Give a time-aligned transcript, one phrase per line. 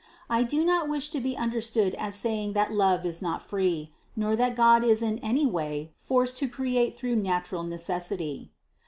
[0.31, 4.35] I do not wish to be understood as saying that love is not free, nor
[4.35, 8.49] that God was in any way forced to create through natural necessity.